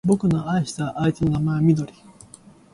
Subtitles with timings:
[0.09, 1.93] 俺の愛した相手の名前はみどり